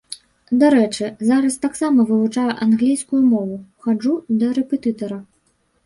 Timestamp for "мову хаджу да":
3.33-4.47